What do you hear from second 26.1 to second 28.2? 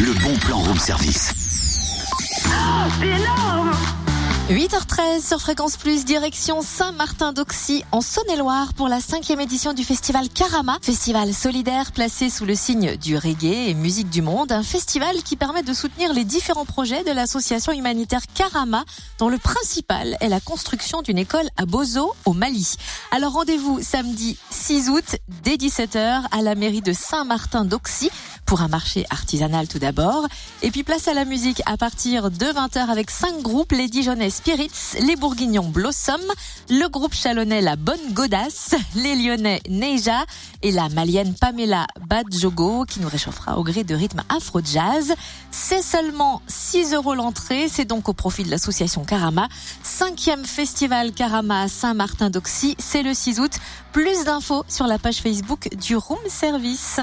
à la mairie de Saint-Martin d'Auxy